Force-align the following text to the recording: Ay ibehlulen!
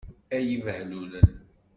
Ay 0.35 0.47
ibehlulen! 0.55 1.29